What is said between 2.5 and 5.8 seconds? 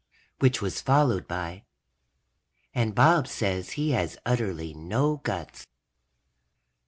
and Bob says he has utterly no guts.